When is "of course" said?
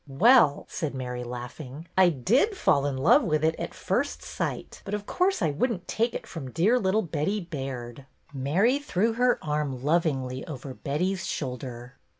4.95-5.43